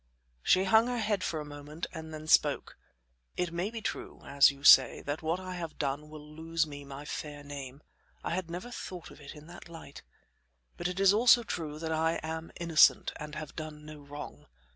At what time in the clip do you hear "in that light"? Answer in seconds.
9.35-10.01